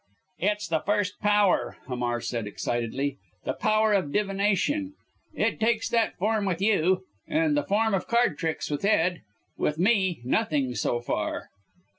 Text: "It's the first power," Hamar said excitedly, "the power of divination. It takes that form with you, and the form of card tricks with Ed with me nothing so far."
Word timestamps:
"It's 0.39 0.67
the 0.67 0.79
first 0.79 1.19
power," 1.19 1.77
Hamar 1.87 2.21
said 2.21 2.47
excitedly, 2.47 3.17
"the 3.45 3.53
power 3.53 3.93
of 3.93 4.11
divination. 4.11 4.95
It 5.35 5.59
takes 5.59 5.87
that 5.89 6.17
form 6.17 6.45
with 6.45 6.59
you, 6.59 7.03
and 7.27 7.55
the 7.55 7.61
form 7.67 7.93
of 7.93 8.07
card 8.07 8.39
tricks 8.39 8.71
with 8.71 8.83
Ed 8.83 9.21
with 9.59 9.77
me 9.77 10.19
nothing 10.23 10.73
so 10.73 11.01
far." 11.01 11.49